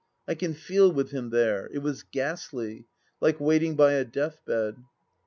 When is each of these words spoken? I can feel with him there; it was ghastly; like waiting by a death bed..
I 0.27 0.33
can 0.33 0.55
feel 0.55 0.91
with 0.91 1.11
him 1.11 1.29
there; 1.29 1.69
it 1.71 1.83
was 1.83 2.01
ghastly; 2.01 2.87
like 3.19 3.39
waiting 3.39 3.75
by 3.75 3.91
a 3.93 4.03
death 4.03 4.43
bed.. 4.47 4.77